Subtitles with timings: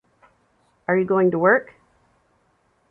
[0.87, 1.75] Are you going to work?